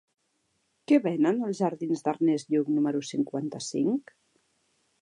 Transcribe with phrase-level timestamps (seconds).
[0.91, 4.17] Què venen als jardins d'Ernest Lluch número cinquanta-cinc?